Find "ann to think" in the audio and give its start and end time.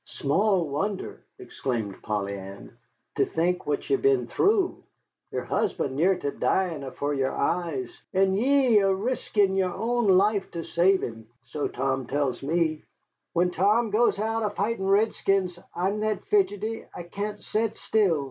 2.35-3.67